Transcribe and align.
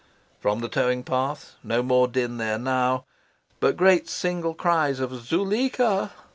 From 0.39 0.61
the 0.61 0.67
towing 0.67 1.03
path 1.03 1.57
no 1.63 1.83
more 1.83 2.07
din 2.07 2.37
there 2.37 2.57
now, 2.57 3.05
but 3.59 3.77
great 3.77 4.09
single 4.09 4.55
cries 4.55 4.99
of 4.99 5.11
"Zuleika!" 5.11 6.09